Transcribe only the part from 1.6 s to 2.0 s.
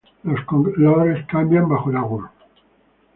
bajo el